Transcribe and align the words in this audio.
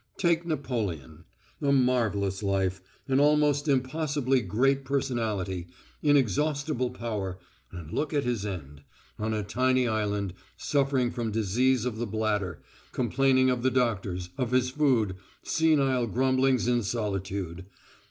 Take 0.17 0.47
Napoleon: 0.47 1.25
a 1.61 1.71
marvellous 1.71 2.41
life, 2.41 2.81
an 3.07 3.19
almost 3.19 3.67
impossibly 3.67 4.41
great 4.41 4.83
personality, 4.83 5.67
inexhaustible 6.01 6.89
power, 6.89 7.37
and 7.71 7.93
look 7.93 8.11
at 8.11 8.23
his 8.23 8.43
end 8.43 8.81
on 9.19 9.31
a 9.35 9.43
tiny 9.43 9.87
island, 9.87 10.33
suffering 10.57 11.11
from 11.11 11.29
disease 11.29 11.85
of 11.85 11.97
the 11.97 12.07
bladder, 12.07 12.63
complaining 12.91 13.51
of 13.51 13.61
the 13.61 13.69
doctors, 13.69 14.31
of 14.39 14.49
his 14.49 14.71
food, 14.71 15.17
senile 15.43 16.07
grumblings 16.07 16.67
in 16.67 16.81
solitude.... 16.81 17.65